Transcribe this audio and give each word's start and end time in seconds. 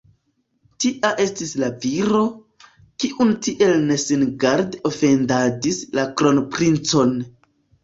Tia 0.85 1.09
estis 1.25 1.51
la 1.63 1.69
viro, 1.83 2.21
kiun 3.05 3.35
tiel 3.49 3.77
nesingarde 3.91 4.83
ofendadis 4.93 5.81
la 6.01 6.09
kronprinco. 6.25 7.09